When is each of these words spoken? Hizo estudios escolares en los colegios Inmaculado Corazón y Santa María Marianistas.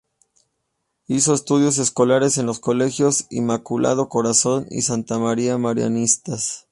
Hizo 1.05 1.35
estudios 1.35 1.77
escolares 1.77 2.39
en 2.39 2.47
los 2.47 2.59
colegios 2.59 3.27
Inmaculado 3.29 4.09
Corazón 4.09 4.65
y 4.71 4.81
Santa 4.81 5.19
María 5.19 5.59
Marianistas. 5.59 6.65